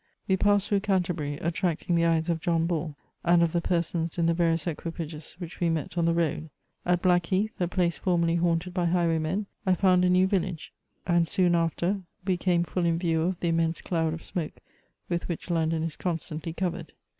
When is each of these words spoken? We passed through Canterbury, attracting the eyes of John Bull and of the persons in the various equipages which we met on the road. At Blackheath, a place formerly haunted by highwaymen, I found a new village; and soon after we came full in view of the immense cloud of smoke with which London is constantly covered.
We 0.27 0.35
passed 0.35 0.67
through 0.67 0.79
Canterbury, 0.79 1.37
attracting 1.37 1.95
the 1.95 2.05
eyes 2.05 2.27
of 2.27 2.41
John 2.41 2.65
Bull 2.65 2.95
and 3.23 3.43
of 3.43 3.51
the 3.51 3.61
persons 3.61 4.17
in 4.17 4.25
the 4.25 4.33
various 4.33 4.65
equipages 4.65 5.33
which 5.37 5.59
we 5.59 5.69
met 5.69 5.95
on 5.95 6.05
the 6.05 6.13
road. 6.15 6.49
At 6.87 7.03
Blackheath, 7.03 7.51
a 7.61 7.67
place 7.67 7.99
formerly 7.99 8.37
haunted 8.37 8.73
by 8.73 8.85
highwaymen, 8.87 9.45
I 9.63 9.75
found 9.75 10.03
a 10.03 10.09
new 10.09 10.25
village; 10.25 10.73
and 11.05 11.27
soon 11.27 11.53
after 11.53 12.01
we 12.25 12.35
came 12.35 12.63
full 12.63 12.87
in 12.87 12.97
view 12.97 13.21
of 13.21 13.39
the 13.41 13.49
immense 13.49 13.79
cloud 13.83 14.15
of 14.15 14.23
smoke 14.23 14.57
with 15.07 15.27
which 15.29 15.51
London 15.51 15.83
is 15.83 15.95
constantly 15.95 16.51
covered. 16.53 16.93